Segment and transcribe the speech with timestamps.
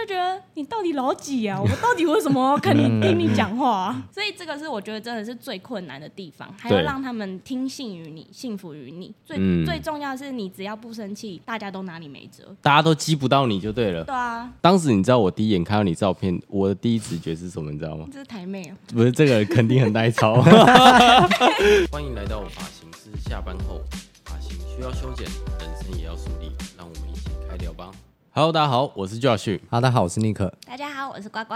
[0.00, 1.60] 就觉得你到底老几啊？
[1.60, 4.02] 我到底为什么 要跟你听你讲话啊？
[4.12, 9.12] 所以这个是我觉得真的是最困难的地方，还要让他们听信于你，信服于你。
[9.24, 14.04] 最、嗯、最重要的是，你只要不生气，大家都拿你没辙，大家都激不到你就对了。
[14.04, 17.70] 对啊，当时你知道我第一眼看到你照片，我的第一直觉是什么？
[17.70, 18.06] 你知道吗？
[18.10, 18.76] 这是台妹啊！
[18.92, 20.40] 不是，这个肯定很耐操。
[21.92, 23.80] 欢迎来到我发型师下班后，
[24.24, 25.26] 发型需要修剪，
[25.60, 27.90] 人生也要梳理，让我们一起开聊吧。
[28.32, 29.58] Hello，大家好，我是 Josh。
[29.68, 30.54] 大家好，我是尼克。
[30.64, 31.54] 大家好，我是呱呱。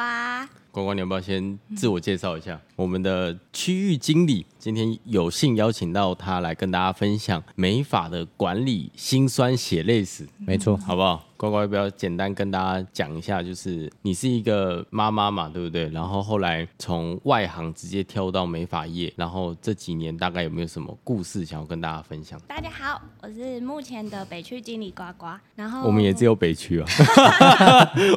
[0.72, 2.54] 呱呱，你要不要先自我介绍一下？
[2.54, 10.28] 嗯、我们的区域经理今天有幸邀请到他来跟大家分享美发的管理辛酸血泪史。
[10.38, 11.24] 没错，好不好？
[11.50, 13.42] 呱呱，要不要简单跟大家讲一下？
[13.42, 15.88] 就是你是一个妈妈嘛，对不对？
[15.90, 22.40] 然后后来从外行直接跳到美发业，然后这几年大概有没有什么故事想要跟大家分享？
[22.46, 25.26] 大家好，我是目前的北区经理呱呱。
[25.54, 26.86] 然后我们也只有北区啊，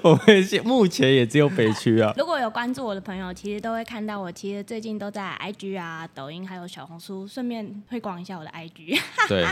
[0.03, 2.14] 我们目前也只有北区啊。
[2.17, 9.00] 如果有关注我的朋友，其实都会看到我，其实最近都在 IG 啊、抖音还有小红书，顺便推广一下我的 IG。
[9.28, 9.45] 对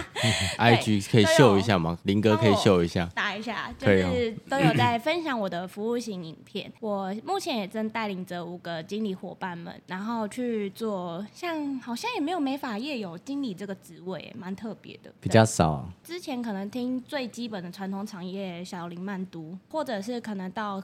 [0.57, 1.97] ，IG 可以秀一下吗？
[2.03, 3.64] 林哥可以秀一下，打一下。
[3.77, 6.71] 就是 都有在分享我的服务型影片。
[6.79, 15.87] 我目前也正带领着五个经理伙伴们，然后去做，像好像也没有美发业有经理这个职位，蛮特别的，比较少。
[16.03, 20.81] 之前可能听最基本的传统产业小林曼都，或者是可能到，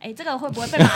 [0.00, 0.86] 哎，这个会不会被骂？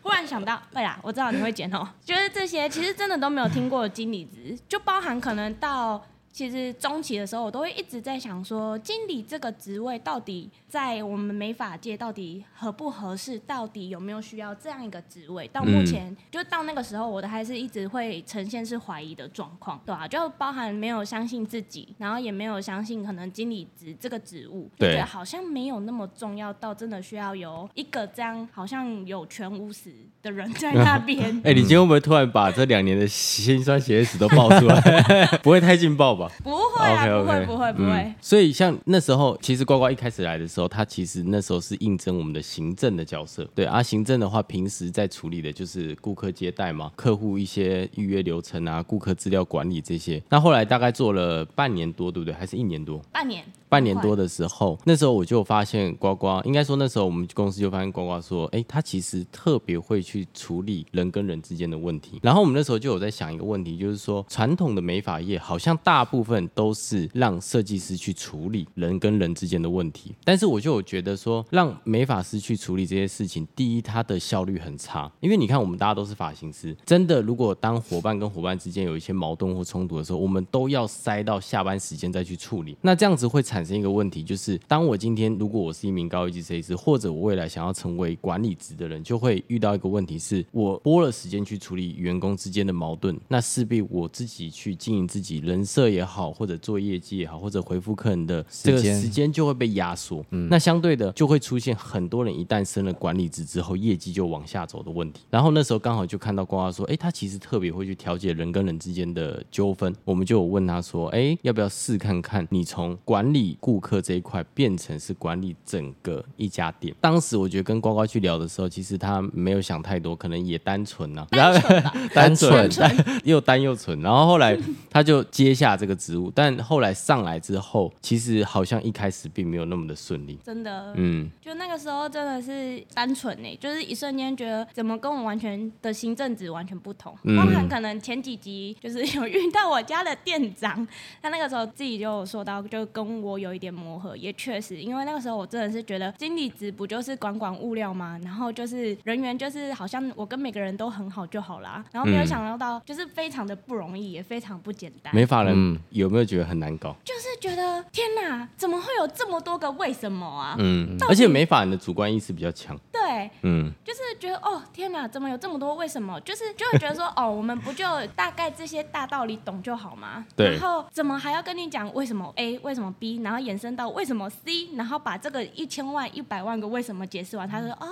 [0.02, 1.86] 忽然想不到，对啦，我知道你会剪哦。
[2.04, 6.04] 就是这些，其实真的都没有听过经理职，就包含可能到。
[6.34, 13.38] 其实中期的时候，我都会一直在想说，经理这个职位到底在我们美发界到底合不合适？
[13.46, 15.46] 到底有没有需要这样一个职位？
[15.52, 20.08] 到目前，嗯、就到那个时候，我都还是一直会呈现是怀疑的状况，对吧、啊？
[20.08, 31.20] 就包含没有相信自己，然后也没有相信可能经理职这个职务，对，好像没有那么重要到真的需要有一个这样好像有权无实的人 在那 边。
[31.44, 34.80] 哎、欸，你今天会不会突然把这两年的心酸血泪史都爆出来？
[35.40, 36.23] 不会太劲爆吧？
[36.42, 37.90] 不会啊，okay, okay, 不会，不会，不会。
[37.90, 43.44] 嗯，所以像那时候，其实呱呱一开始来的时候，他其实那时候是应征我们的行政的角色。
[43.54, 50.22] 对啊，行政的话，平时在处理的就是顾客接待嘛，客户一些预约流程啊，顾客资料管理这些。
[50.28, 52.34] 那后来大概做了半年多，对不对？
[52.34, 53.00] 还是一年多？
[53.12, 53.44] 半年。
[53.66, 62.20] 半年多的时候，那时候我就发现呱呱，应该说那时候我们公司就发现呱呱说，哎，他其实特别会去处理人跟人之间的问题。
[62.22, 100.24] 然后我们那时候就有在想一个问题，就是说传统的美发业好像大部分都是让设计师去处理人跟人之间的问题，但是我就有觉得说，让美发师去处理这些事情，第一，它的效率很差，因为你看我们大家都是发型师，真的如果当伙伴跟伙伴之间有一些矛盾或冲突的时候，我们都要塞到下班时间再去处理，那这样子会产生一个问题，就是当我今天如果我是一名高级设计师，或者我未来想要成为管理职的人，就会遇到一个问题，是我拨了时间去处理员工之间的矛盾，那势必我自己去经营自己人设也好，或者做业绩也好，或者回复客人的这个时间就会被压缩。
[100.30, 105.22] 嗯，那相对的就会出现很多人一旦升了管理职之后，业绩就往下走的问题。
[105.30, 109.94] 然后那时候刚好就看到瓜瓜说，哎，他其实特别会去调解人跟人之间的纠纷。
[110.04, 116.94] 我们就有问他说，哎，要不要试看看你从管理顾客这一块变成是管理整个一家店。
[117.00, 121.52] 当时我觉得跟瓜瓜去聊的时候，其实他没有想太多，可能也单纯呐、啊，
[122.14, 124.00] 单纯，单纯， 又单又纯。
[124.00, 124.58] 然后后来
[124.90, 130.38] 他就接下这个职务，但后来上来之后，其实好像一开始并没有那么的顺利。
[130.44, 137.14] 真的，嗯，就那个时候真的是单纯呢，就是一瞬间觉得怎么跟我完全的行政职完全不同。
[137.36, 140.86] 包含可能前几集就是有遇到我家的店长，
[141.22, 144.16] 他那个时候自己就有说到，就跟我有一点磨合。
[144.16, 148.18] 也确实，因为那个时候我真的是觉得经理职不就是管管物料吗？
[148.22, 151.84] 然后就是人员就是好像我跟每个人都很好就好啦。
[151.92, 155.14] 然后没有想到到就是非常的不容易，也非常不简单。
[155.14, 156.94] 没法人有没有觉得很难搞？
[157.04, 160.56] 就是觉得天哪，怎么会有这么多个为什么啊？
[160.58, 162.78] 嗯，而且美法人的主观意识比较强。
[162.92, 166.20] 对，嗯，就是觉得哦天哪，怎么有这么多为什么？
[166.20, 167.84] 就是就会觉得说哦，我们不就
[168.16, 170.24] 大概这些大道理懂就好吗？
[170.36, 170.52] 对。
[170.52, 177.88] 然后怎么还要跟你讲为什么 A 为什么 B，然后延伸到为什么 C，然后把这个一千万一百万个为什么解释完，他说哦。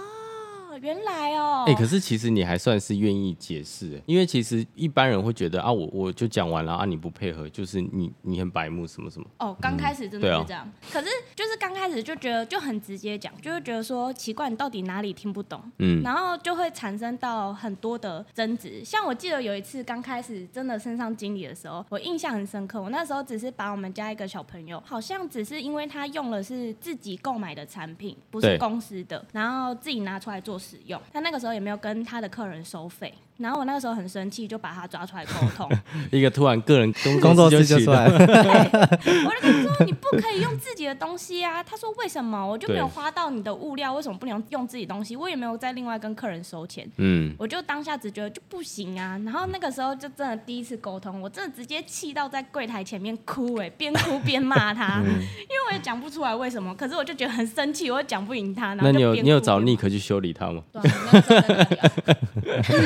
[0.78, 1.64] 原来哦。
[1.66, 9.26] 哎、欸，可是其实你还算是愿意解释，因为其实一般人会觉得啊，我我就讲完了啊，你不配合，就是你你很白目什么什么。
[9.38, 15.60] 哦，刚开始真的是这样，可是就是刚开始就觉得就很直接讲，就会觉得说奇怪，你到底哪里听不懂？
[15.78, 18.84] 嗯，然后就会产生到很多的争执。
[18.84, 22.80] 像我记得有一次刚开始真的升上经理的时候，我印象很深刻。
[22.80, 31.00] 我那时候只是把我们家一个小朋友，好像只是因为他用了是自己购买的产品，不是公司的，然后自己拿出来做使用。
[31.12, 33.12] 他那个时候也没有跟他的客人收费。
[33.38, 35.68] 然后我那个时候很生气，就把他抓出来沟通。
[36.12, 38.16] 一个突然个人 工作室就出来了。
[38.20, 42.46] 我就跟他说：“你不可以用自己的东西啊！”他说：“为什么？
[42.46, 45.16] 我就没有花到你的物料，为什么不能用自己东西？
[45.16, 49.20] 我也没有再另外跟客人收钱。”嗯，我就当下只觉得就不行啊。
[49.24, 56.74] 然后那个时候就真的第一次沟通，我真的直接气到在柜台前面哭，哎，边哭边骂他，嗯、因为我也讲不出来为什么。
[56.74, 58.74] 可是我就觉得很生气，我也讲不赢他。
[58.74, 60.62] 那你有你有找尼克去修理他吗？
[60.72, 60.90] 对，那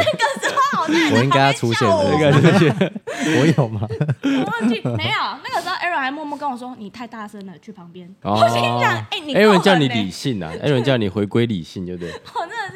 [0.05, 0.85] 个时候。
[0.87, 2.93] 我应该要出现，应该出现。
[3.41, 3.88] 我有吗？
[4.23, 5.19] 我忘记没有。
[5.43, 12.75] 那个时候，Aaron 还默默跟我说：“你太大声了，去旁边。”我心想：“哎，你 Aaron 叫你理性啊，Aaron 叫你回归理性，对不对？”我真的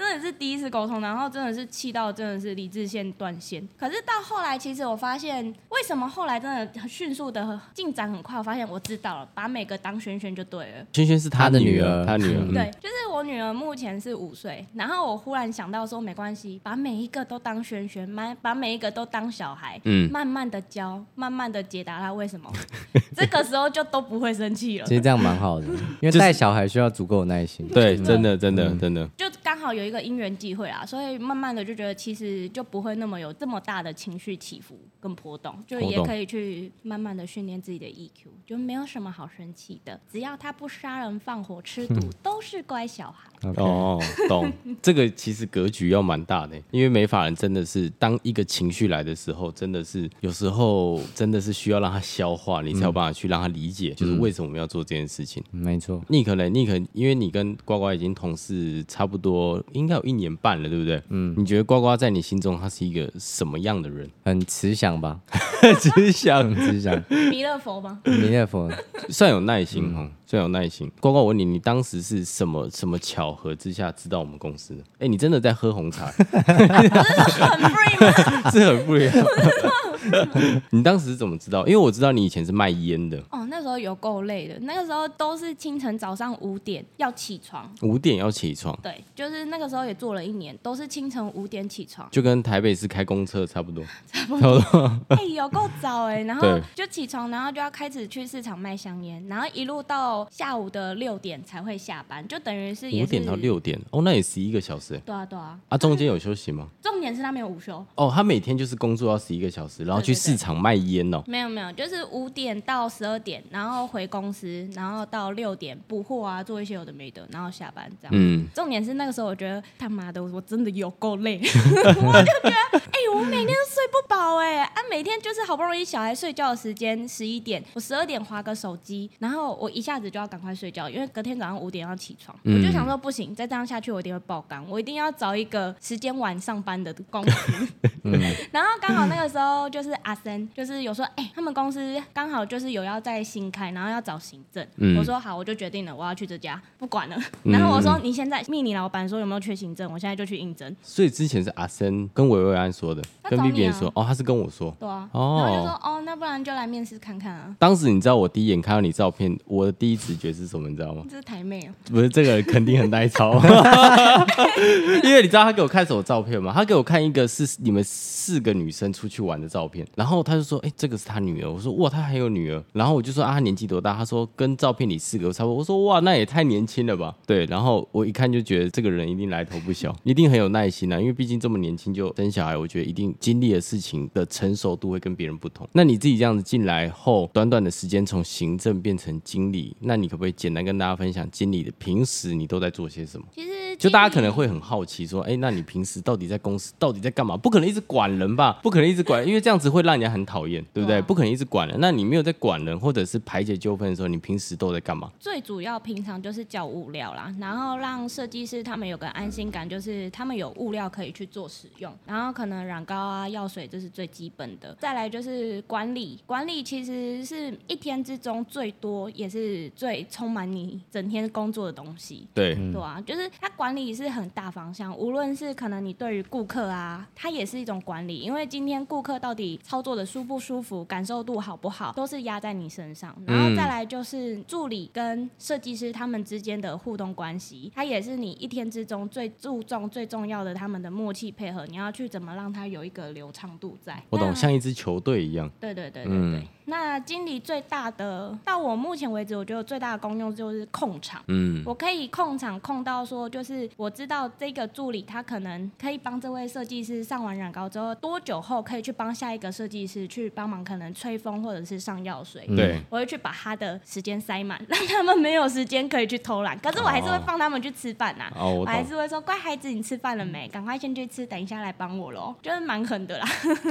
[0.00, 3.62] 真的是第一次沟通，然后真的是气到真的是理智线断线。
[3.78, 8.38] 可是到后来，其实我发现为什么后来真的迅速的进展很快。
[8.38, 10.86] 我发现我知道了，把每个当萱萱就对了。
[10.94, 12.40] 萱萱是他的女儿，他女儿。
[12.44, 14.64] 女儿对，就是我女儿目前是五岁。
[14.74, 22.50] 然后我忽然想到说，没关系，把每一个都当萱萱，慢把每一个都当小孩，嗯，慢慢的教，慢慢的解答他为什么。
[23.14, 24.86] 这个时候就都不会生气了。
[24.86, 25.66] 其实这样蛮好的，
[26.00, 27.68] 因为带小孩需要足够的耐心。
[27.68, 29.06] 对，真的，真的，真的。
[29.18, 43.28] 就刚好有一个因缘际会啊，所以慢慢的就觉得其实就不会那么有这么大的情绪起伏跟波动，就也可以去慢慢的训练自己的 EQ，就没有什么好生气的，只要他不杀人放火吃毒，都是乖小孩。
[43.56, 43.98] 哦，
[44.28, 44.52] 懂。
[44.82, 55.42] 这个其实格局要蛮大的，因为美法人真的是当一个情绪来的时候，真的是有时候真的是需要让他消化，你才有办法去让他理解，就是为什么我们要做这件事情。
[55.50, 56.02] 没错。
[56.08, 61.02] 你可能，你可能，因为你跟呱呱已经同事差不多，应该有一年半了，对不对？
[61.08, 61.34] 嗯。
[61.36, 64.08] 你觉得呱呱在你心中他是一个什么样的人？
[64.24, 65.18] 很慈祥吧？
[65.80, 67.02] 慈祥，慈祥。
[67.08, 67.98] 弥勒佛吗？
[68.06, 68.70] 弥勒佛，
[69.08, 70.08] 算有耐心哈。
[70.26, 74.82] 算有耐心，呱呱，我问你，你当时是什么什么巧合之下知道我们公司的？
[74.92, 76.08] 哎、欸，你真的在喝红茶？
[76.12, 78.50] 是很 free 吗？
[78.52, 79.89] 是很 free。
[80.70, 81.66] 你当时是怎么知道？
[81.66, 83.22] 因为我知道你以前是卖烟的。
[83.30, 87.70] 哦，那时候有够累的，那个时候都是清晨早上五点要起床。
[87.82, 88.78] 五点要起床？
[88.82, 93.84] 对，就是那个时候也做了一年，都是清晨五点起床，就跟台北市开公车差不多。
[94.06, 94.58] 差不多。
[95.08, 100.26] 哎、欸，有够早哎，然后就起床，然后就要开始去市场卖香烟，然后一路到。
[100.30, 104.98] 下午的六点才会下班，就等于是五点到六点哦，那也十一个小时。
[105.04, 105.58] 对啊，对啊。
[105.68, 106.68] 啊，中间有休息吗？
[106.82, 107.84] 重点是他没有午休。
[107.94, 111.20] 哦，他每天就是工作要十一个小时，然后去市场卖烟哦。
[111.26, 118.12] 没有没有，就是五点到十二点，然后回公司，然后到六点补货啊，做一些有的没的，然后下班这样。
[118.14, 118.46] 嗯。
[118.54, 130.20] 重点是那个时候，我觉得他妈的，我真的有够累， 我就觉得，哎、欸，我每天都睡不饱哎，啊，每天就是好不容易小孩睡觉的时间十一点，我十二点划个手机，然后我一下子就。
[130.20, 132.38] 要赶快睡觉，因为隔天早上五点要起床。
[132.42, 137.68] 嗯、我就想说不行，再这样下去我一定会爆肝，我一定要找一个时间晚上班的公司。
[138.04, 138.12] 嗯、
[138.52, 144.66] 然后刚好那个时候就是阿森，就是有说，哎、欸，他们公司刚好就是有要在新开，然后要找行政。
[144.76, 147.16] 嗯、我说好，我就决定了，我要去这家，不管了。
[147.44, 150.76] 然后我说你现在密你老板说有没有缺行政，我现在就去应征。
[150.82, 157.54] 所以之前是阿森跟维维安说的，啊、跟 B B 说，哦，他是跟我说，对啊，哦，然后就说哦，那不然就来面试看看啊。
[157.58, 160.70] 当时你知道我第一眼看到你照片，我的第一直觉是什么？
[160.70, 161.04] 你知道吗？
[161.10, 161.74] 这是台妹啊！
[161.90, 163.34] 不是这个肯定很耐操，
[165.04, 166.50] 因为你知道他给我看什么照片吗？
[166.54, 185.68] 他给我看一个是你们四个女生出去玩的照片，然后他就说：“哎、欸，这个是他女儿。”我说：“哇，他还有女儿。”然后我就说：“啊，他年纪多大？”他说：“跟照片里四个差不多。”我说：“哇，那也太年轻了吧？”对，然后我一看就觉得这个人一定来头不小，一定很有耐心啊，因为毕竟这么年轻就生小孩，我觉得一定经历的事情的成熟度会跟别人不同。
[185.72, 193.26] 那你自己这样子进来后，短短的时间从行政变成经理，那你可不可以简单跟大家分享经理的平时你都在做些什么？
[193.32, 197.36] 其实就大家可能会很好奇说，哎、欸，那你平时到底在公司到底在干嘛？
[197.36, 198.58] 不可能一直管人吧？
[198.62, 200.96] 不可能一直管，因为这样子会让人家很讨厌，对不对？
[200.96, 201.76] 哇不可能一直管人。
[201.80, 205.10] 那你没有在管人或者是排解纠纷的时候，你平时都在干嘛？
[205.20, 211.92] 最主要平常就是叫物料啦，然后让设计师他们有个安心感，就是他们有物料可以去做使用。
[212.04, 214.76] 然后可能染膏啊、药水这是最基本等的。
[214.78, 222.26] 再来就是管理，管理其实是一天之中最多也是最充满你整天工作的东西。
[222.34, 233.16] 对，对啊，就是它管理是很大方向，无论是可能你对于顾客啊，它也是一种管理，因为今天顾客到底操作的舒不舒服，感受度好不好，都是压在你身上。
[233.26, 244.02] 然后再来就是助理跟设计师他们之间的互动关系，它也是你一天之中最注重、最重要的他们的默契配合，你要去怎么让它有一个流畅度在。
[244.10, 245.50] 我懂，像一支球队一样。
[245.60, 246.12] 对对对对对。
[246.12, 251.20] 嗯那经理最大的，到我目前为止，我觉得最大的功用就是控场。
[251.26, 262.46] 嗯，我可以控场控到说，就是我知道这个助理他可能可以帮这位设计师上完染膏之后，多久后可以去帮下一个设计师去帮忙，可能吹风或者是上药水。
[262.54, 266.56] 对，我会去把他的时间塞满， 让他们没有时间可以去偷懒。
[266.60, 268.30] 可是我还是会放他们去吃饭呐。
[268.36, 270.46] 哦，我，我还是会说，乖孩子，你吃饭了没？
[270.46, 272.32] 赶快先去吃，等一下来帮我喽。
[272.40, 273.26] 就是蛮狠的啦。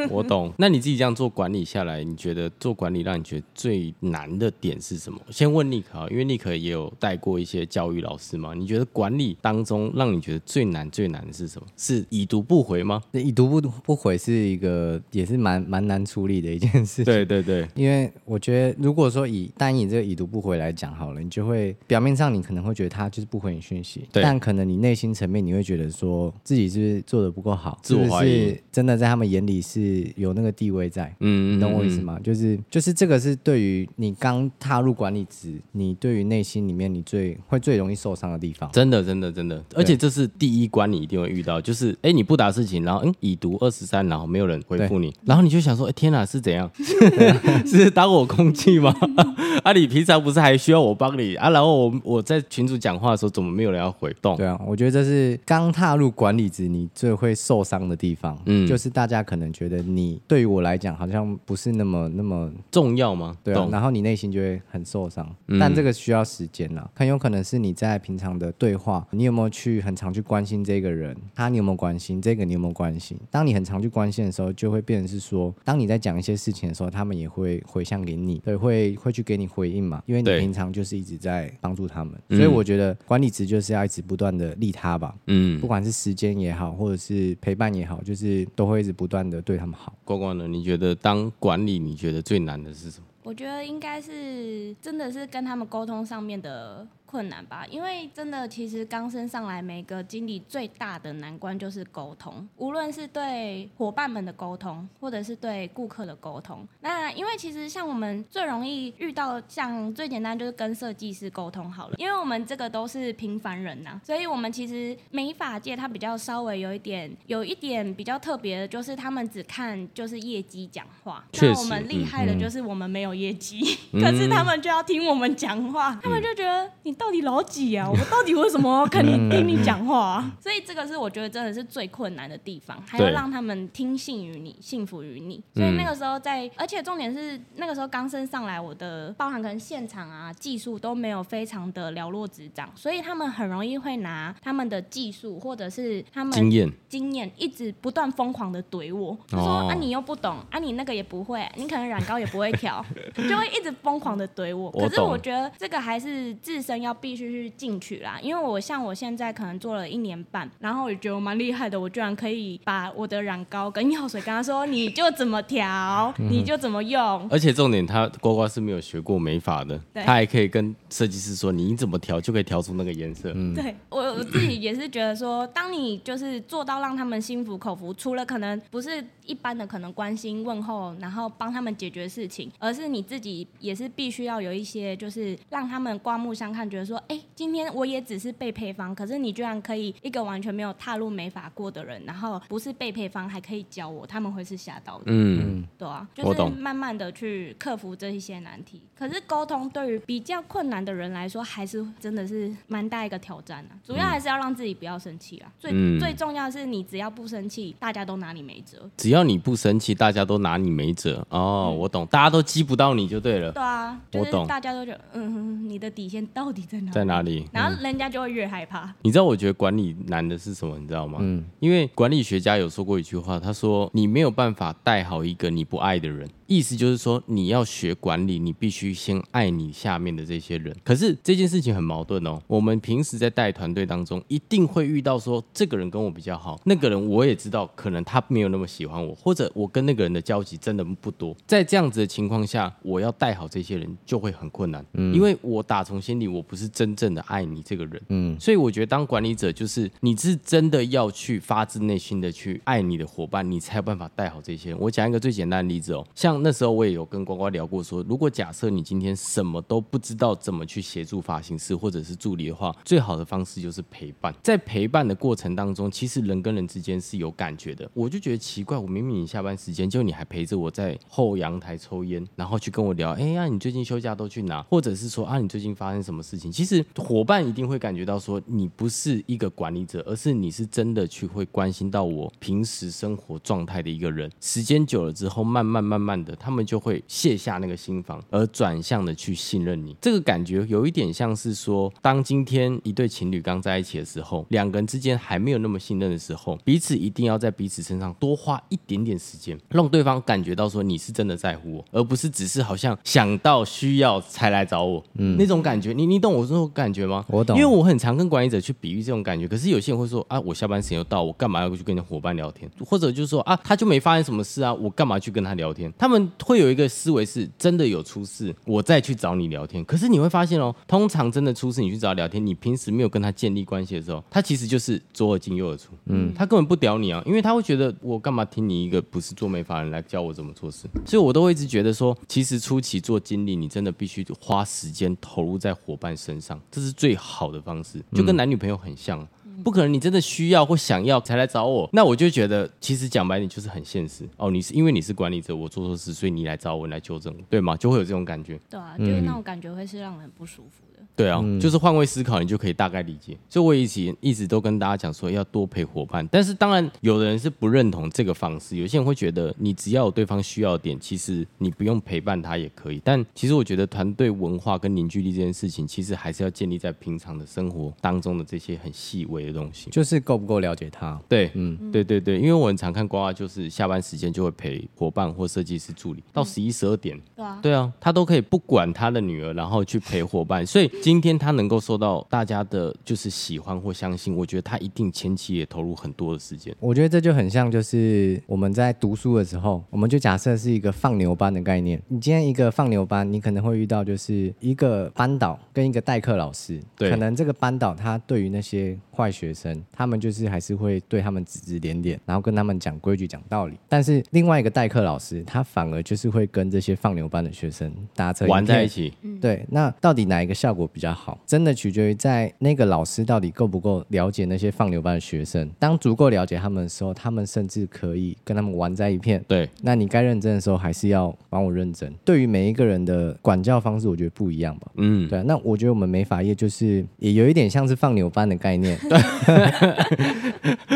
[0.09, 0.51] 我懂。
[0.61, 5.19] 那你自己这样做管理下来，你觉得做管理让你觉得最最难的点是什么？
[5.29, 8.51] 先问尼克啊，因为尼克也有带过一些教育老师嘛。
[8.55, 11.67] 你觉得管理当中让你觉得最难最难的是什么？
[11.77, 13.01] 是已读不回吗？
[13.11, 17.05] 那已读不不回是一个也是蛮蛮难处理的一件事情。
[17.05, 31.15] 对对对，因为我觉得如果说以单以这个已读不回来讲好了，你就会表面上你可能会觉得他就是不回你讯息，但可能你内心层面你会觉得说自己是不是做的不够好，自我怀疑，是真的在他们眼里是有那个地位在。
[31.19, 32.15] 嗯，你懂我意思吗？
[32.17, 33.59] 嗯、就是就是这个是对。
[33.59, 46.71] 于你刚踏入管理职，你对于内心里面你最会最容易受伤的地方，真的真的真的，而且这是第一关，你一定会遇到，就是哎你不打事情，然后嗯已读二十三，然后没有人回复你，然后你就想说哎天哪是怎样？
[47.67, 48.95] 是当我空气吗？
[49.63, 51.49] 啊你平常不是还需要我帮你啊？
[51.49, 54.37] 然后我我在群主讲话的时候，怎么没有人要回动？
[54.37, 63.37] 对啊，我觉得这是刚踏入管理职你最会受伤的地方，嗯，就是大家可能觉得你对于我来讲好像不是那么那么重要吗？
[63.43, 73.17] 对啊，然后你内心就会很受伤，但这个需要时间了，很有可能是你在平常的对话，你有没有去很常去关心这个人，他你有没有关心这个你有没有关心？
[73.29, 89.93] 当你很常去关心的时候，就会变成是说，当你在讲一些事情的时候，他们也会回向给你，对，会会去给你回应嘛，因为你平常就是一直在帮助他们，所以我觉得管理职就是要一直不断的利他吧，嗯，不管是时间也好，或者是陪伴也好，就是都会一直不断的对他们好。
[90.03, 93.05] 呱呱你觉得当管理，你觉得最难的是什么？
[93.23, 96.87] 我觉得应该是，真的是跟他们沟通上面的。
[97.09, 106.67] 困难吧，因为真的，其实刚升上来，每个经理最大的难关就是沟通，无论是对伙伴们的沟通，或者是对顾客的沟通。
[106.81, 121.25] 那因为其实像我们最容易遇到，像最简单就是跟设计师沟通好了，因为我们这个都是平凡人呐，所以我们其实美发界它比较稍微有一点，有一点比较特别的，就是他们只看就是业绩讲话。
[121.41, 126.98] 那我们厉害的就是我们没有业绩，嗯、 可是他们就要听我们讲话，嗯、他们就觉得你。
[126.99, 127.87] 到底老几啊？
[127.89, 130.31] 我到底为什么要 看你听你讲话啊？
[130.41, 135.41] 所以这个是我觉得真的是最困难的地方，还要让他们听信于你，信服于你。
[135.55, 154.69] 所以那个时候在，而且重点是那个时候刚升上来，我的包含可能现场啊技术都没有非常的了若指掌，所以他们很容易会拿他们的技术或者是他们经验经验一直不断疯狂的怼我，就说啊你又不懂啊你那个也不会，你可能染膏也不会调， 就会一直疯狂的怼我。
[154.71, 156.88] 可是我觉得这个还是自身要。
[156.89, 166.99] 要必须去进取啦，因为我像我现在可能做了一年半，然后我觉得我蛮厉害的，我居然可以把我的染膏跟药水跟他说，你就怎么调，你就怎么用。
[167.29, 173.31] 而且重点，他呱呱是没有学过美发的，他还可以跟设计师说，你怎么调就可以调出那个颜色。
[173.35, 186.78] 嗯，对我我自己也是觉得说，当你就是做到让他们心服口服，除了可能不是一般的可能关心问候，然后帮他们解决事情，而是你自己也是必须要有一些就是让他们刮目相看，觉得。
[186.85, 195.03] 说哎、欸，今天我也只是被配方，可是你居然可以一个完全没有踏入美法过的人，然后不是被配方还可以教我，他们会是吓到的。
[195.07, 198.81] 嗯，对啊，就是慢慢的去克服这一些难题。
[198.97, 203.71] 可是沟通对于比较困难的人来说，还是真的是蛮大一个挑战啊。
[203.83, 205.51] 主要还是要让自己不要生气啊。
[205.57, 208.89] 最、嗯、最重要的是，你只要不生气，大家都拿你没辙。
[208.97, 211.25] 只要你不生气，大家都拿你没辙。
[211.29, 213.51] 哦，我懂，大家都激不到你就对了。
[213.53, 214.45] 对啊，我懂。
[214.45, 216.91] 大家都觉得，嗯，你的底线到底在？
[216.91, 217.47] 在哪里？
[217.51, 218.85] 然后人家就会越害怕。
[218.85, 218.93] 嗯。
[219.01, 220.77] 你知道我觉得管理难的是什么？
[220.77, 221.17] 你知道吗？
[221.21, 230.75] 嗯，因为管理学家有说过一句话，他说：“你没有办法带好一个你不爱的人。”意思就是说，你要学管理，你必须先爱你下面的这些人。
[230.83, 232.41] 可是这件事情很矛盾哦。
[232.47, 241.37] 我们平时在带团队当中，一定会遇到说，这个人跟我比较好，那个人我也知道，可能他没有那么喜欢我，或者我跟那个人的交集真的不多。
[241.45, 254.79] 在这样子的情况下，我要带好这些人就会很困难，嗯，因为我打从心里我不是真正的爱你这个人，嗯，所以我觉得当管理者就是你是真的要去发自内心的去爱你的伙伴，你才有办法带好这些人。
[254.79, 264.33] 我讲一个最简单的例子哦，像那时候我也有跟呱呱聊过说，说如果假设你今天什么都不知道怎么去协助发型师或者是助理的话，最好的方式就是陪伴。
[264.41, 267.89] 在陪伴的过程当中，其实人跟人之间是有感觉的。
[267.93, 274.61] 我就觉得奇怪，我明明你下班时间，就你还陪着我在后阳台抽烟，然后去跟我聊，哎呀，你最近休假都去哪？
[274.63, 276.51] 或者是说啊，你最近发生什么事情？
[276.51, 284.31] 其实伙伴一定会感觉到说，你不是一个管理者，而是你是真的去会关心到我平时生活状态的一个人。
[284.39, 289.95] 时间久了之后，慢慢慢慢的，他们就会卸下那个心防，而转向的去信任你。
[290.01, 305.03] 这个感觉有一点像是说，当今天一对情侣刚在一起的时候，两个人之间还没有那么信任的时候，彼此一定要在彼此身上多花一点点时间，让对方感觉到说你是真的在乎我，而不是只是好像想到需要才来找我。
[305.15, 307.25] 嗯，那种感觉，你你懂我这种感觉吗？
[307.29, 309.47] 我懂，因为我很常跟管理者去比喻这种感觉。
[309.47, 312.69] 可是有些人会说啊，我下班时间又到，我干嘛要去跟你伙伴聊天？
[312.85, 315.91] 或者就是说啊，他就没发生什么事啊，我干嘛去跟他聊天？
[315.97, 319.83] 他们会有一个思维是，真的有出事，我再去找你聊天。
[319.85, 330.87] 可是你会发现哦，通常真的出事，你去找他聊天，你平时没有跟他建立关系的时候，他其实就是左耳进右耳出，嗯，他根本不屌你啊，因为他会觉得我干嘛听你一个不是做美发人来教我怎么做事？
[331.05, 339.27] 所以我都会一直觉得说，其实初期做经理，你真的必须花时间投入在伙伴身上，这是最好的方式，就跟男女朋友很像。
[339.63, 344.49] 不可能，你真的需要或想要才来找我，那我就觉得其实讲白点就是很现实哦。
[344.51, 347.75] 你是因为你是管理者，我做错事，所以你来找我，你来纠正我，对吗？
[347.77, 348.59] 就会有这种感觉。
[348.69, 350.83] 对啊，就是那种感觉会是让人不舒服。
[351.19, 353.37] 对啊，嗯、就是换位思考，你就可以大概理解。
[353.49, 356.25] 所以我以前一直都跟大家讲说，要多陪伙伴。
[356.31, 363.01] 但是当然，有的人是不认同这个方式，有些人会觉得，你只要有对方需要点，其实你不用陪伴他也可以。
[363.03, 369.89] 但其实我觉得，团队文化跟凝聚力这件事情，其实还是要建立在平常的生活当中的这些很细微的东西。
[369.89, 371.19] 就是够不够了解他？
[371.27, 377.19] 对，嗯，对对对，因为我很常看瓜瓜，就是下班时间就会陪伙伴或设计师助理到十一十二点。
[377.35, 380.65] 对啊，对啊，他都可以不管他的女儿，然后去陪伙伴。
[380.65, 381.79] 所以今天他能够。
[381.89, 386.75] 受到大家的就是喜欢或相信，我觉得他一定前期也投入很多的时间。
[386.79, 391.99] 我觉得这就很像，就是我们在读书的时候，我们就假设是一个放牛班的概念。
[392.09, 396.79] 你今天一个放牛班，你可能会遇到就是一个班导跟一个代课老师。
[396.95, 403.79] 对，可能这个班导他对于那些坏学生，他们就是还是会对他们指指点点，然后跟他们讲规矩、讲道理。
[403.87, 409.13] 但是另外一个代课老师，他反而就是会跟这些放牛班的学生打成玩在一起。
[409.39, 411.35] 对，那到底哪一个效果比较好？
[411.47, 411.69] 真的？
[411.79, 415.69] 取决于在那个老师到底够不够了解那些放牛班的学生。
[415.79, 419.41] 当足够了解他们的时候，他们甚至可以跟他们玩在一片。
[419.47, 422.13] 对，那你该认真的时候，还是要帮我认真。
[422.25, 424.91] 对于每一个人的管教方式，我觉得不一样吧。
[424.95, 425.41] 嗯，对。
[425.43, 428.99] 那我觉得我们美法业就是也有一点像是放牛班的概念。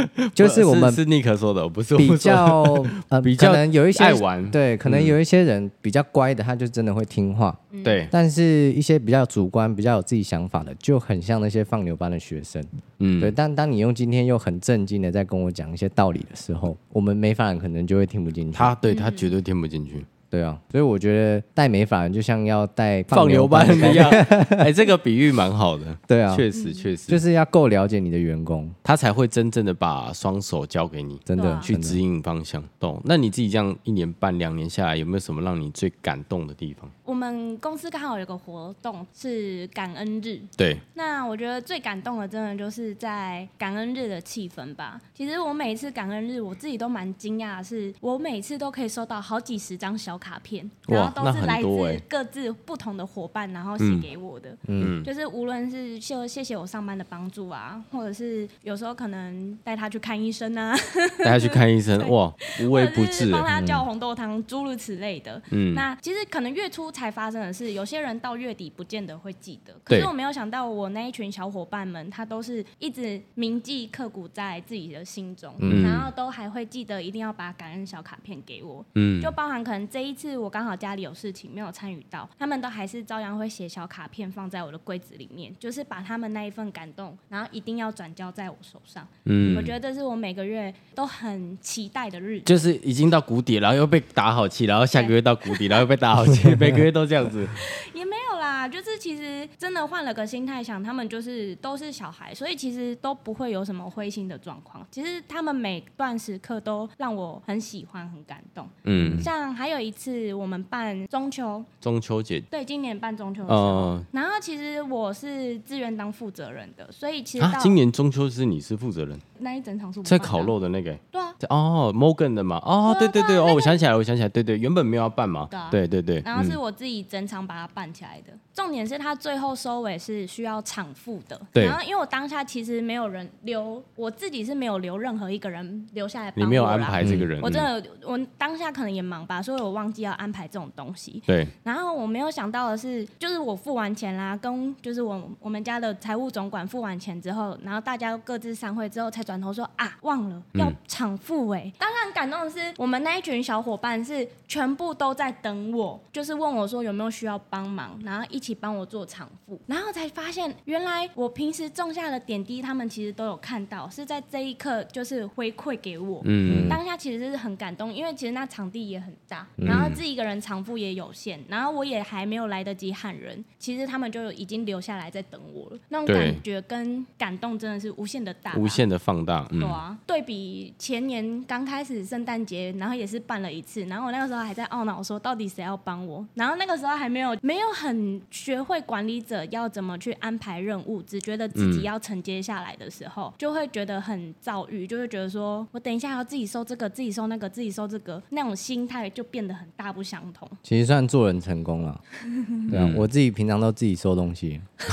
[0.10, 2.64] 对，就是我们是尼克说的，不是比较
[3.10, 4.50] 呃，比较可能有一些爱玩。
[4.50, 7.58] 对，可能有一些人比较乖的，他就真的会听话。
[7.84, 10.74] 对，但是一些比较主观、比较有自己想法的。
[10.76, 12.64] 就很像那些放牛班的学生，
[13.00, 13.30] 嗯，对。
[13.30, 18.58] 但当你用今天又很正经的在跟我讲一些道理的时候，我们没法人可能就会听不进去。
[18.58, 20.04] 他对他绝对听不进去。
[20.34, 24.10] 对啊，所以我觉得带美发人就像要带放牛班一样。
[24.58, 25.96] 哎，这个比喻蛮好的。
[26.08, 32.64] 对啊，确实确实，就是要够了解你的员工，他才会真正的把双手交给你，真的去指引方向。
[32.80, 33.00] 懂？
[33.06, 36.90] 那你自己这样一年半两年下来，有没有什么让你最感动的地方？
[37.06, 40.42] 我们公司刚好有个活动是感恩日。
[40.58, 40.80] 对。
[40.96, 45.00] 那我觉得最感动的，真的就是在感恩日的气氛吧。
[45.14, 50.70] 其实我每一次感恩日，我自己都蛮惊讶的是，我每次都可以收到好几十张小卡片。
[50.88, 60.76] 然后都是来自各自不同的伙伴，然后写给我的，嗯，就是无论是谢谢谢我上班的帮助啊，或者是有时候可能带他去看医生啊，
[61.20, 65.42] 带他去看医生， 哇，无微不至，帮他叫红豆汤，诸如此类的。
[65.52, 69.74] 嗯，那其实可能月初才发生的事，有些人到月底不见得会记得。
[69.84, 78.86] 可是我没有想到，我那一群小伙伴们，他都是一直铭记刻骨在自己的心中，然后都还会记得一定要把感恩小卡片给我。
[78.96, 89.08] 嗯，就包含可能这一一次我刚好家里有事情没有参与到，他们都还是照样会写小卡片放在我的柜子里面，就是把他们那一份感动，然后一定要转交在我手上。
[89.26, 92.46] 嗯，我觉得这是我每个月都很期待的日子。
[92.46, 97.48] 就是已经到谷底，然后又被打好气，然后下个月到谷底，然后又被打好气， 每个月都这样子。
[97.96, 104.86] 也没有啦，就是其实真的换了个心态想，他们就是都是小孩，所以其实都不会有什么灰心的状况。
[104.92, 108.68] 其实他们每段时刻都让我很喜欢、很感动。
[108.84, 200.48] 嗯，像还有一次我们办中秋，中秋节，对，今年办中秋的时候，哦、然后其实我是自愿当负责人的，所以其实、啊、今年中秋是你是负责人，那一整场是在烤肉的那个，对啊，哦，Morgan 的嘛，哦，对对对，哦，我想起来，我想起来，对对，原本没有要办嘛，对对对，然后是我自己整场把它办起来的，嗯、重点是他最后收尾是需要场付的，对，然后因为我当下其实没有人留，我自己是没有留任何一个人留下来你没有安排这个人，我真的我当下可能也忙吧，所以我忘记要安排这种东西，对，然后我没有想到的是，就是我付完钱啦，跟就是我我们家的财务总管付完钱之后，然后大家各自散会之后，才转头说啊，忘了要抢副哎，当时很感动的是，我们那一群小伙伴是全部都在等我，就是问我说有没有需要帮忙，然后一起帮我做场副，然后才发现原来我平时种下的点滴，他们其实都有看到，是在这一刻就是回馈给我，嗯，当下其实是很感动，因为其实那场地也很大，然后自己一个人场副也有限，然后我也还没有来得及喊人，其实他们就已经留下来在等我了，那种感觉跟感动真的是无限的大，无限的放大，嗯、对啊，对比前年刚开始圣诞节，然后也是办了一次，然后我那个时候还在懊恼说到底谁要帮我，然后那个时候还没有没有很学会管理者要怎么去安排任务，只觉得自己要承接下来的时候，嗯、就会觉得很躁郁，就会觉得说我等一下要自己收这个，自己收那个，自己收这个，那种心态就变得很大不相同。
[200.62, 202.00] 其实算做人成功了，
[202.70, 204.62] 对啊，我自己平常都自己收东西。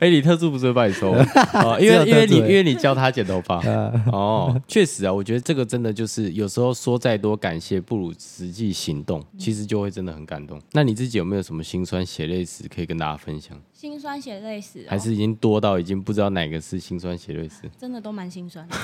[0.00, 1.12] 哎，李特助不是会帮你收？
[1.54, 3.60] 哦，因为因为你因为你教他剪头发。
[4.12, 10.62] 哦，确实啊，我觉得这个真的就是有时候说再多感谢，不如实际行动，其实就会真的很感动。
[10.70, 13.60] 那你自己有没有什么心酸血泪史可以跟大家分享？
[13.80, 17.62] 辛酸血泪史，还是已经多到已经不知道哪个是心酸血泪史？
[17.78, 18.76] 真的都蛮心酸的。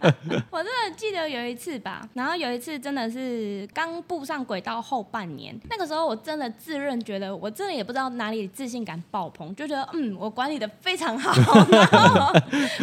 [0.48, 11.34] 我真的记得有一次吧，然后有一次真的是刚步上轨道后半年，那个时候我真的自认觉得我真的也不知道哪里自信感爆棚，就觉得嗯，我管理的非常好，
[11.70, 12.32] 然后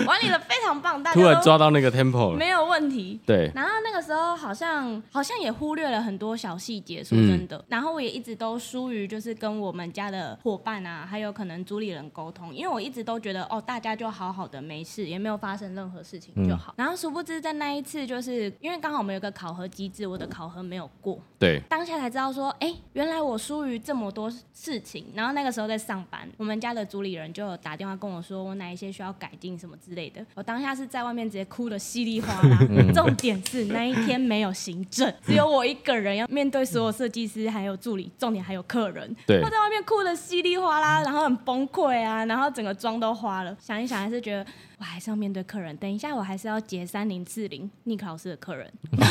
[0.05, 3.19] 管理的非常棒，大家突然抓到那个 tempo 没有问题。
[3.25, 7.57] 对，然后那个时候好像好像也忽略了很多小细节，说真的。
[7.57, 16.73] 嗯、然后我也一直都疏于就是跟我们家的伙伴啊，还有可能主理人沟通，因为我一直都觉得哦，大家就好好的没事，也没有发生任何事情就好。
[16.73, 21.19] 嗯、然后殊不知在那一次，就是因为刚好我们有个考核机制，我的考核没有过。
[21.39, 25.05] 对，当下才知道说，哎，原来我疏于这么多事情。
[25.13, 30.25] 然后那个时候在上班，我们家的主理人就有打电话跟我说，我哪一些需要改进什么之类的。
[30.35, 32.57] 我当下是在外面直接哭的稀里哗啦。
[32.69, 39.13] 嗯、重点是那一天没有行政，只有我一个人要面对所有设计师还有助理，重点还有客人。
[39.27, 41.63] 对，我在外面哭的稀里哗啦，然后很崩。
[41.73, 43.55] 溃啊，然后整个妆都花了。
[43.59, 44.45] 想一想，还是觉得
[44.77, 45.75] 我还是要面对客人。
[45.77, 48.71] 等一下，我还是要接三零四零尼克老师的客人。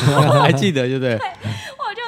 [0.41, 1.17] 还记得，对不对？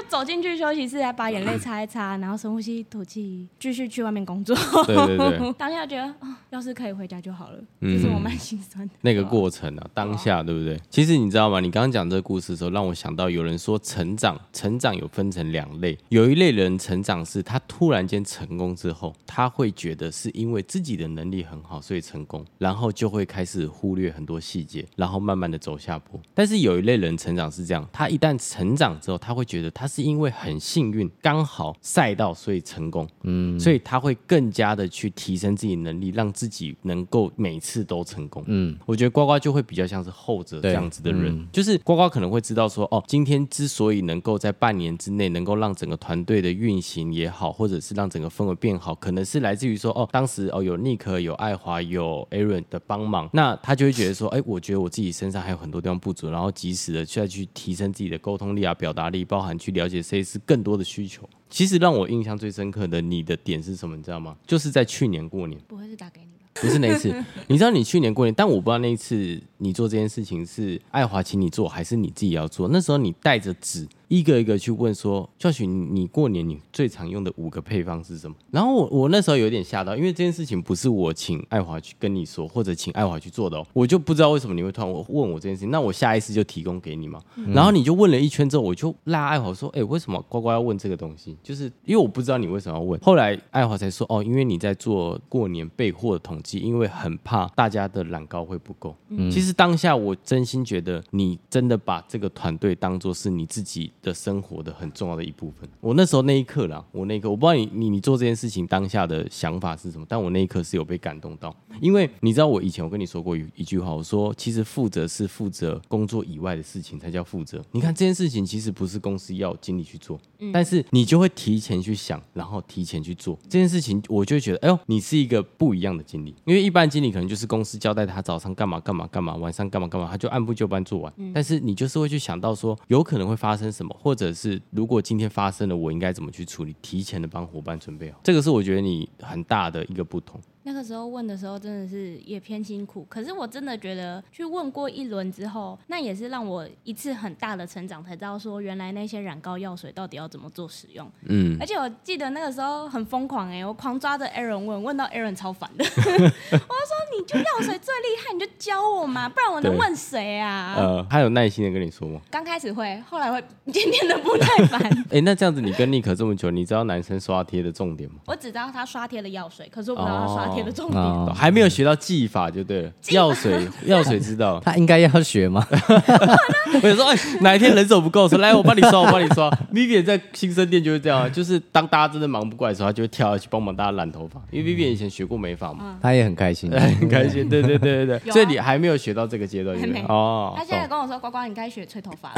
[0.08, 4.56] 走进去休息室，还把眼泪擦一擦，然后深呼吸吐气，继续去外面工作。
[4.86, 5.54] 对对对。
[5.58, 7.58] 当下觉得啊、哦，要是可以回家就好了。
[7.82, 8.94] 嗯，其实我蛮心酸的。
[9.02, 10.80] 那个过程啊，当下对不对？
[10.92, 11.60] 其实你知道吗？
[11.60, 20.32] 你刚刚讲这个故事的时候，让我想到有人说，成长，成长有分成两类，有一类人成长是他突然间成功之后，他会觉得是。
[20.36, 26.20] 因为自己的能力很好，所以成功，然后就会开始忽略很多细节，然后慢慢的走下坡。
[26.34, 33.08] 但是有一类人成长是这样，他一旦成长之后，他会觉得他是因为很幸运，刚好赛道，所以成功。
[33.24, 38.44] 嗯，所以他会更加的去提升自己能力，让自己能够每次都成功。
[38.48, 50.26] 嗯，我觉得呱呱就会比较像是后者这样子的人，嗯、就是呱呱可能会知道说，哦，今天之所以能够在半年之内能够让整个团队的运行也好，或者是让整个氛围变好，可能是来自于说，哦，当。
[50.26, 61.28] 时哦，有尼克、有爱华、有 Aaron 的帮忙， 那他就会觉得说，哎，我觉得我自己身上还有很多地方不足，然后及时的再去提升自己的沟通力啊、表达力，包含去了解设计师更多的需求。
[61.50, 63.96] 其实让我印象最深刻的你的点是什么？
[63.96, 64.36] 你知道吗？
[64.46, 66.50] 就是在去年过年，不会是打给你吧？
[66.56, 67.14] 不是那一次，
[67.48, 72.68] 你知道你去年过年，但我不知道那一次你做这件事情是爱华请你做，还是你自己要做？
[72.70, 73.88] 那时候你带着纸。
[74.08, 78.36] 一个一个去问说，教训你过年你最常用的五个配方是什么？
[78.52, 87.20] 然后我我那时候有点吓到，因为这件事情不是我请爱华去跟你说，或者请爱华去做的哦，我就不知道为什么你会突然我问我这件事情，那我下一次就提供给你嘛。
[87.34, 91.36] 嗯、然后你就问了一圈之后，我就拉爱华说，哎，为什么呱呱要问这个东西？
[91.42, 93.00] 就是因为我不知道你为什么要问。
[93.02, 98.96] 后来爱华才说，哦，因为你在做过年备货的统计，因为很怕大家的懒糕会不够。
[99.10, 105.68] 嗯、其实当下我真心觉得你真的把这个团队当做是你自己的生活的很重要的一部分。
[105.82, 117.62] 我那时候那一刻啦，我那一刻我不知道你你你做这件事情当下的想法是什么，但我那一刻是有被感动到，因为你知道我以前我跟你说过一一句话，我说其实负责是负责工作以外的事情才叫负责。
[117.72, 120.20] 你看这件事情其实不是公司要经理去做，
[120.52, 134.26] 但是你就会提前去想，然后提前去做这件事情，我就会觉得哎呦，你是一个不一样的经理，因为一般经理可能就是公司交代他早上干嘛干嘛干嘛，晚上干嘛干嘛，他就按部就班做完，但是你就是会去想到说有可能会发生什么，或者。
[134.36, 136.76] 是，如果今天发生了，我应该怎么去处理？
[136.82, 140.42] 提前的帮伙伴准备好，这个是我觉得你很大的一个不同。
[140.68, 151.08] 那个时候问的时候真的是也偏辛苦，可是我真的觉得去问过一轮之后，那也是让我一次很大的成长，才知道说原来那些染膏药水到底要怎么做使用。
[151.28, 160.74] 嗯，而且我记得那个时候很疯狂哎、欸，我狂抓着 Aaron 问，问到 Aaron 超烦的， 我就说你就药水最厉害，你就教我嘛，不然我能问谁啊？
[160.76, 162.20] 呃，他有耐心的跟你说吗？
[162.32, 163.40] 刚开始会，后来会
[163.72, 164.82] 渐渐的不耐烦。
[164.82, 168.16] 哎、欸，那这样子你跟尼克这么久，你知道男生刷贴的重点吗？
[168.26, 170.72] 我只知道他刷贴的药水，可是我不知道他刷贴。
[170.72, 175.66] 重点、哦、还没有学到技法就对了，药水 药水知道， 他应该要学吗？
[176.84, 179.50] 我有说，哎，哪一天人手不够，说来我帮你刷，我帮你刷。
[179.74, 184.42] Vivian 在新生店就是这样，就是当大家真的忙不过来的时候，他就会跳下去帮忙大家染头发。
[184.52, 187.48] 因为 Vivian 以前学过美发嘛，嗯、他也很开心，很开心。
[187.48, 189.78] 对对对对对，所以你还没有学到这个阶段，
[190.10, 190.54] 哦。
[190.58, 192.36] 他现在跟我说，呱呱，你该学吹头发了。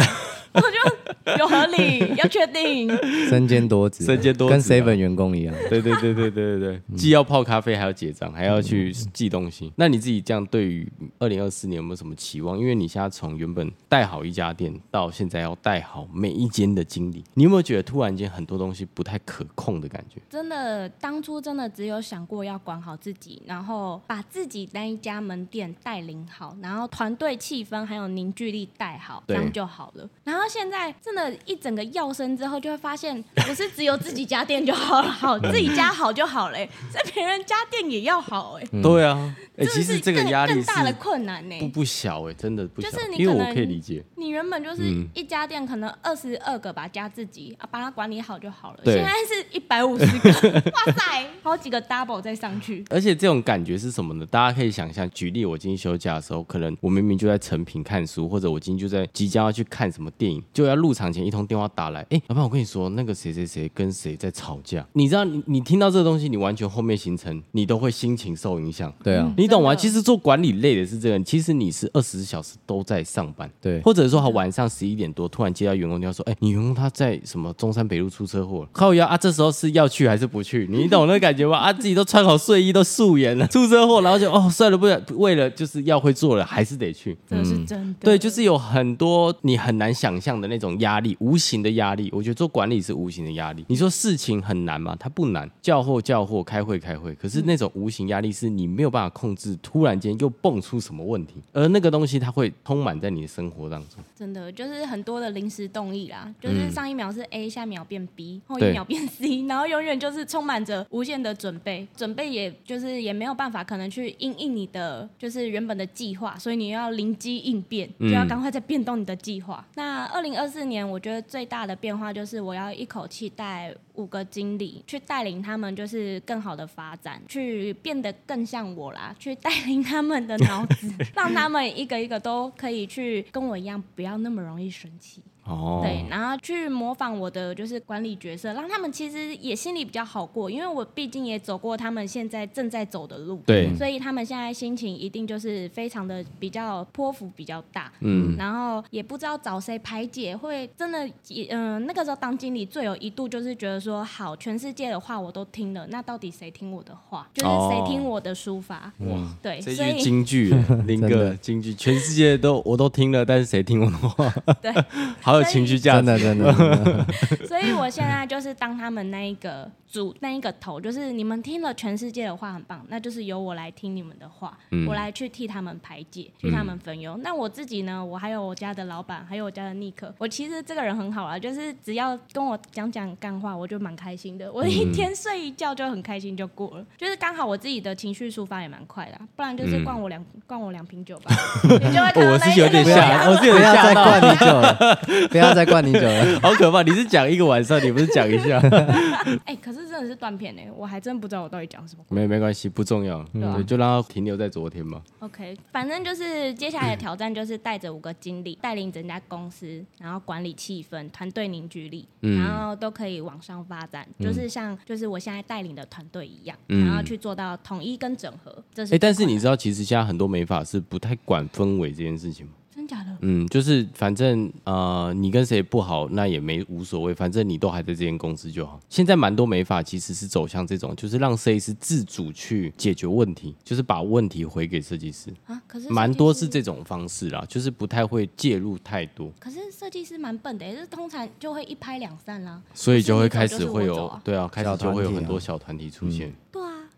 [0.54, 2.88] 我就有合理，要确定。
[3.30, 5.56] 身兼多职，身兼多职，跟 Seven 员工一样。
[5.70, 8.32] 对对对对对对对，既要泡咖啡，还要结账。
[8.32, 10.90] 还要去寄东西，那你自己这样对于
[11.20, 12.58] 二零二四年有没有什么期望？
[12.58, 20.22] 因为你现在从原本带好一家店，到现在要带好每一间的经理，你有没有觉得突然间很多东西不太可控的感觉？
[20.30, 30.10] 真的，当初真的只有想过要管好自己，然后把自己那一家门店带领好，然后团队气氛还有凝聚力带好，这样就好了。
[30.24, 36.58] 然后现在真的，一整个要生之后，就会发现不是只有自己家店就好了，好 自己家好就好了，
[36.92, 38.18] 在别人家店也要。
[38.28, 44.84] 好哎，对啊，哎，其实这个压力是更大的困难呢，不不小哎，真的不小，就是你因为我可以理解，你原本就是
[45.14, 48.80] 一家店，可能二十二个吧，加自己啊，把它管理好就好了。
[48.84, 52.84] 现在是一百五十个， 哇塞，好几个 double 再上去。
[52.90, 54.26] 而且这种感觉是什么呢？
[54.26, 68.94] 大家可以想象，举例，我今天休假的时候，可能我明明就在成品看书，或者我今天就在即将要去看什么电影，就要入场前一通电话打来，哎，老板，我跟你说，那个谁谁谁跟谁在吵架，你知道，你你听到这个东西，你完全后面行程你都会心情受影响。
[69.04, 69.76] 对啊，你懂吗？
[69.76, 80.68] 其实做管理累的是这个，其实你是二十四小时都在上班，对，或者说他晚上十一点多突然接到员工电话说，哎，你员工他在什么中山北路出车祸了，靠腰啊，这时候是要去还是不去？
[80.70, 81.58] 你懂那感觉吗？
[81.60, 84.86] 啊，自己都穿好睡衣都素颜了，出车祸，然后就哦，算了，不
[85.18, 88.00] 为了就是要会做了，还是得去，这是真的。
[88.02, 92.10] 对，就是有很多你很难想象的那种压力，无形的压力。
[92.14, 93.66] 我觉得做管理是无形的压力。
[93.68, 94.96] 你说事情很难吗？
[95.00, 97.14] 它不难，叫货叫货，开会开会。
[97.16, 98.68] 可是那种无形压力是你。
[98.78, 104.04] 没有办法控制，突然间又蹦出什么问题，而那个东西它会充满在你的生活当中。
[104.16, 119.66] 真的就是很多的临时动议啦，就是上一秒是 A，下一秒变 B，后一秒变 C，然后永远就是充满着无限的准备，准备也就是也没有办法可能去应应你的就是原本的计划，所以你要灵机应变，就要赶快再变动你的计划。
[119.70, 128.68] 嗯、那二零二四年我觉得最大的变化就是我要一口气带五个经理去带领他们，就是更好的发展，去变得更像。
[128.76, 135.22] 我啦， 去带领他们的脑子， 让他们一个一个都可以去跟我一样，不要那么容易生气。
[135.48, 151.08] 哦，对，然后去模仿我的就是管理角色，让他们其实也心里比较好过，因为我毕竟也走过他们现在正在走的路，对，所以他们现在心情一定就是非常的比较波幅比较大，嗯，然后也不知道找谁排解，会真的
[151.50, 157.26] 嗯、呃，那个时候当经理最有一度就是觉得说，好，全世界的话我都听了，那到底谁听我的话？
[157.34, 158.92] 就是谁听我的书法？
[159.00, 160.54] 哇、哦，对，这句京剧，
[160.86, 164.30] 林哥京剧，全世界都我都听了，但是谁听我的话？
[164.62, 164.74] 对，
[165.22, 165.37] 好。
[165.38, 166.54] 有情绪价值，真的真的。
[166.54, 167.06] 真的
[167.48, 177.14] 所以我现在就是当他们那一个主那一个头，就是你们听了全世界的话很棒，那就是由我来听你们的话，嗯、我来去替他们排解，替他们分忧。
[177.18, 178.06] 嗯、那我自己呢？
[178.06, 180.14] 我还有我家的老板，还有我家的尼克。
[180.20, 184.52] 我其实这个人很好啊，就是只要跟我讲讲干话，我就蛮开心的。
[184.54, 196.84] 我一天睡一觉就很开心就过了，嗯、就是刚好我自己的情绪抒发也蛮快的、啊，不然就是灌我两、嗯、灌我两瓶酒吧， 你就会看到我是有点吓，我是有点吓到，不要再灌你酒了，不要再灌你酒了， 好可怕！
[196.84, 198.60] 你是讲一个晚上，你不是讲一下？
[199.48, 202.04] 哎、欸，可是真的是断片呢，我还真不知道我到底讲什么。
[202.10, 205.02] 没没关系，不重要，对、啊，就让它停留在昨天嘛。
[205.20, 218.64] OK，反正就是接下来的挑战就是带着五个经理带领整家公司，然后管理气氛、团队凝聚力，嗯、然后都可以往上发展，嗯、就是像就是我现在带领的团队一样，嗯、然后去做到统一跟整合。
[218.74, 222.54] 这是哎、欸，但是你知道，其实现在很多美发是不太管氛围这件事情吗？
[222.88, 228.80] 假的，嗯，就是反正呃，你跟谁不好，那也没无所谓，反正你都还在这间公司就好。
[228.90, 235.62] 现在蛮多美发其实是走向这种，就是让设计师自主去解决问题，就是把问题回给设计师啊。
[235.68, 239.32] 可是蛮多是这种方式啦，就是不太会介入太多。
[239.40, 246.30] 可是设计师蛮笨的，也是通常就会一拍两散啦，所以就会开始会有，啊对啊，开始就会有很多小团体出现。
[246.30, 246.34] 嗯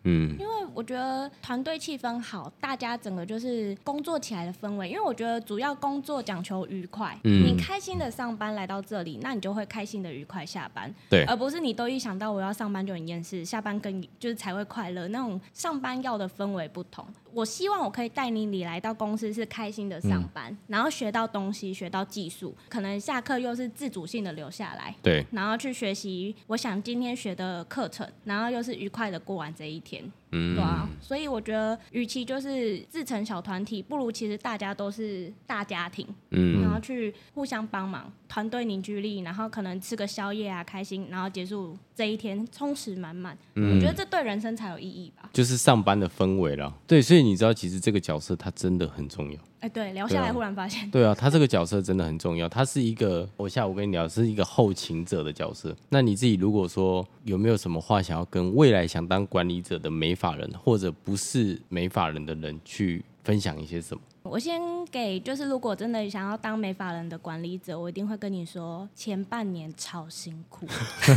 [0.03, 4.89] 嗯，因为我觉得团队气氛好，大家整个就是工作起来的氛围。
[4.89, 15.07] 因为我觉得主要工作讲求愉快，嗯，你开心的上班来到这里，那你就会开心的愉快下班，对，而不是你都一想到我要上班就很厌世，下班更就是才会快乐。
[15.09, 17.05] 那种上班要的氛围不同。
[17.31, 30.11] 我希望我可以带你，你来到公司是开心的上班，嗯、然后学到东西，学到技术，可能下课又是自主性的留下来，对，然后去学习我想今天学的课程，然后又是愉快的过完这一天，天。
[30.31, 47.19] 嗯，对啊，所以我觉得，与其就是自成小团体，不如其实大家都是大家庭，嗯，然后去互相帮忙，团队凝聚力，然后可能吃个宵夜啊，开心，然后结束这一天，充实满满，嗯，我觉得这对人生才有意义吧，就是上班的氛围了，对，所以。
[47.19, 49.37] 你知道，其实这个角色他真的很重要。
[49.59, 52.47] 哎，对，聊下来忽然发现，对啊，他这个角色真的很重要。
[52.47, 55.75] 他是一个，我下午跟你聊，是一个后勤者的角色。
[55.89, 64.01] 那你自己如果说有没有什么话想要跟未来想当管理者的美发人，或者不是美法人的人去分享一些什么？
[64.23, 70.67] 我先给，就是如果真的想要当美法人的管理者，我一定会跟你说，前半年超辛苦。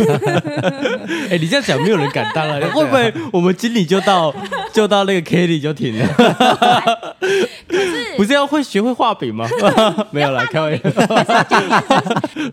[1.28, 2.60] 哎、欸，你这样讲，没有人敢当啊！
[2.72, 4.32] 会不会我们经理就到
[4.72, 7.16] 就到那个 Kitty 就停了？
[7.72, 9.48] 可是不是要会学会画饼吗？
[10.12, 10.90] 没有啦，开玩笑。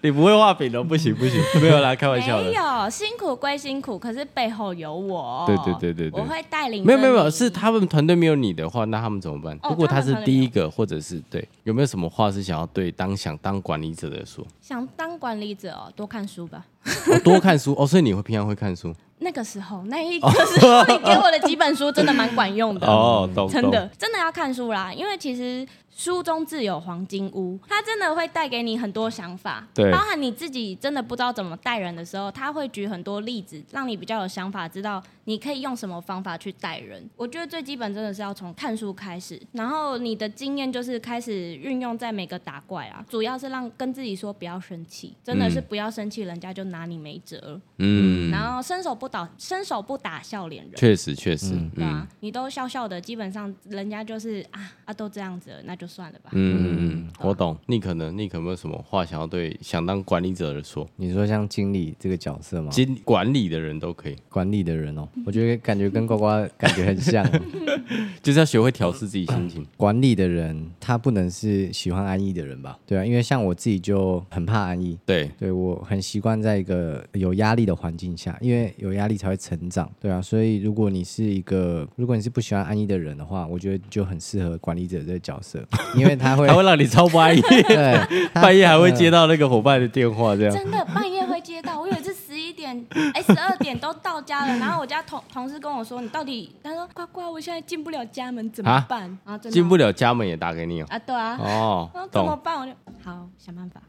[0.01, 2.45] 你不会画饼的，不行不行，没有啦，开玩笑的。
[2.45, 5.43] 没有，辛苦归辛苦，可是背后有我。
[5.45, 6.86] 对对对对对，我会带领。
[6.86, 9.53] 没有没有没有，是他们团队没有你的话，那他们怎么办？
[9.63, 14.45] 哦、如果他是第一个，或者是对，有没有什么话是想要对当想当管理者的说？
[14.69, 16.63] 想当管理者哦，多看书吧。
[17.08, 18.93] 哦、多看书哦，所以你会平常会看书。
[19.17, 25.67] 那个时候，那一个时候，你给我的几本书真的蛮管用的哦，真的真的要看书啦，因为其实。
[25.89, 37.08] 书中自有黄金屋，它真的会带给你很多想法，对，包含你自己真的不知道怎么带人的时候，他会举很多例子，让你比较有想法，知道你可以用什么方法去带人。
[37.15, 47.60] 我觉得最基本真的是要从看书开始，然后你的经验就是开始运用在每个打怪啊，主要是让跟自己说不要生气，真的是不要生气，人家就拿你没辙。
[47.78, 55.89] 嗯，然后伸手不打伸手不打笑脸人，确实确实，对啊，你都笑笑的，基本上人家就是啊啊都这样子了，那就。
[55.89, 56.29] 算了吧。
[56.33, 57.57] 嗯嗯嗯，我懂。
[57.65, 60.87] 你可能，你可能有没有什么话想要对想当管理者的说？
[60.97, 62.69] 你说像经理这个角色吗？
[62.71, 64.15] 经管理的人都可以。
[64.29, 66.27] 管理的人哦，我觉得感觉跟呱呱
[66.59, 67.25] 感觉很像，
[68.21, 69.65] 就是要学会调试自己心情。
[69.75, 72.77] 管理的人，他不能是喜欢安逸的人吧？
[72.85, 74.95] 对啊，因为像我自己就很怕安逸。
[75.07, 79.91] 对，对我很习惯在一个有压力的环境下，因为有压力才会成长。
[79.99, 85.65] 对啊，所以如果你是一个，如果你是不喜欢安逸的人的话，我觉得就很适合管理者这个角色。
[85.95, 90.53] 因为他会，他会让你超不安逸， 对， 半夜还会接到那个伙伴的电话，这样。
[90.53, 94.58] 真的半夜会接到，我有一次十一点，哎，十二点都到家了。
[94.58, 100.86] 然后我家同同事跟我说：“你到底？”他说：“呱呱，我现在进不了家门，怎么办？”啊，进不了家门也打给你哦。
[100.89, 101.38] 啊，对啊。
[101.38, 102.60] 哦，那怎么办？
[102.60, 102.71] 我就
[103.03, 103.82] 好想办法。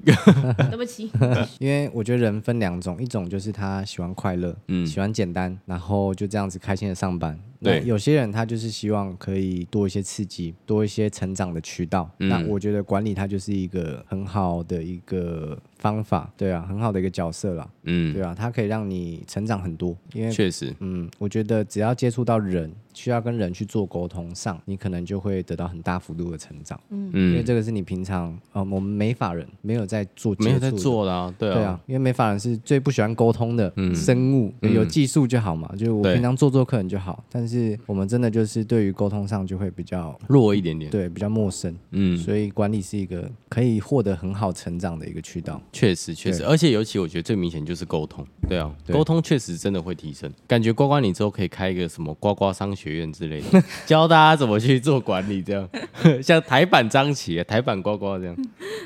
[0.68, 1.10] 对不起。
[1.58, 7.38] 因为我觉得人分两种，一种就是他喜欢快乐，嗯，喜欢简单，然后就这样子开心的上班。
[7.62, 12.10] 对，有些人他就是希望可以多一些刺激，多一些成长的渠道。
[12.18, 17.68] 嗯、那我觉得管理它就是一个很好的一个方法，对啊，很好的一个角色啦。
[17.82, 19.96] 嗯，对啊，它可以让你成长很多。
[20.14, 26.78] 因为确实，嗯，我觉得只要接触到人，需要跟人去做沟通上，你可能就会得到很大幅度的成长。
[26.90, 37.24] 嗯，因为这个是你平常呃，我们美法人没有在做，没有在做的啊，对啊，对啊，因为美法人是最不喜欢沟通的生物，嗯、有技术就好嘛，就是我平常做做客人就好。
[37.30, 41.74] 但是我们真的就是对于沟通上就会比较弱一点点，对，比较陌生。
[41.90, 45.60] 嗯，所以管理是一个可以获得很好成长的一个渠道。
[45.72, 48.26] 确实，确实，而且尤其我觉得最明显就是沟通。
[48.48, 50.32] 对啊，沟通确实真的会提升。
[50.46, 55.68] 感觉呱呱你之后可以开一个什么呱呱商学院之类的， 教大家怎么去做管理，这样
[56.22, 58.36] 像台版张琪、台版呱呱这样。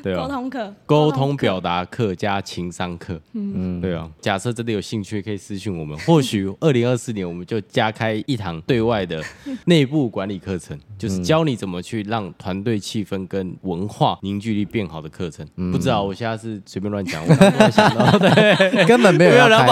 [0.03, 3.21] 对啊，沟通课、沟通表达课加情商课。
[3.35, 4.11] 嗯，对啊。
[4.21, 5.97] 假设真的有兴趣，可以私信我们。
[6.01, 9.23] 或许 二零二四年我们就加开一堂对外的
[9.67, 15.47] 内部管理课程，就是教你怎么去让团队气氛跟文化凝聚力变好的课程。
[15.73, 19.67] 不知道，我现在是随便乱讲，我想到，对，根本没有要开，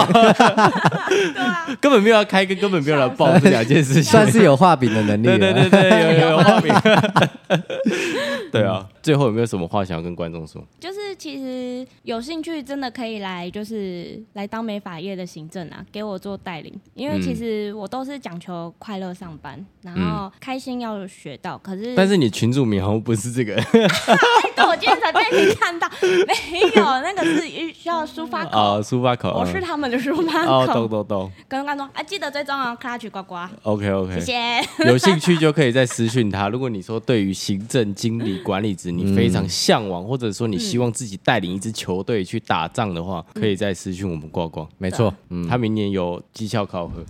[1.81, 5.25] 根本没有要开，跟根本没有来报这两件事情，算是有画饼的能力。
[5.25, 6.73] 对对对对，有有有 画饼。
[8.51, 10.63] 对啊，最后有没有什么话想要跟观众说？
[10.79, 16.71] 就是其实有兴趣，真的可以来，就是来当美发业的行政啊，给我做带领。
[16.93, 21.57] 因为其实我都是讲求快乐上班，然后开心要学到。
[21.57, 23.59] 可是，但是你群主名好像不是这个。
[24.55, 28.57] 对， 我今天才被你看到，没有，那个是需要抒发口。
[28.57, 29.31] 啊，抒发口。
[29.39, 30.51] 我是他们的抒发口。
[30.51, 31.31] 哦，懂懂懂。
[31.47, 33.35] 跟观众啊，记得追踪哦，Clutch 呱呱。
[33.63, 34.33] OK OK，谢谢。
[34.89, 36.49] 有兴趣就可以再私讯他。
[36.49, 44.67] 如果你说对于行政经理管理职你非常向往，或者说你希望自己带领一支球队去打仗的话，可以再私讯我们呱呱。
[44.77, 47.03] 没错，嗯他明年有绩效考核，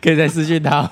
[0.00, 0.82] 可以再私讯他。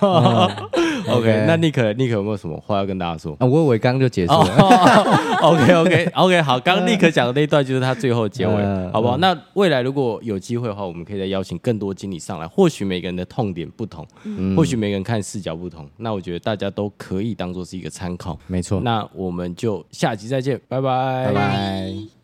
[1.11, 3.37] OK，那尼克，尼克有没有什么话要跟大家说？
[3.39, 5.39] 啊，我以为刚就结束了。
[5.43, 9.17] OK OK OK，好，刚尼克讲的那一段就是他最后结尾，好不好？
[9.19, 12.47] 那未来如果有机会的话，我们可以再邀请更多经理上来。
[12.47, 14.07] 或许每个人的痛点不同，
[14.57, 18.39] 或许每个人看视角不同，那我觉得大家都可以当做是一个参考。
[18.47, 22.20] 没错，那我们就下集再见，拜拜，拜拜。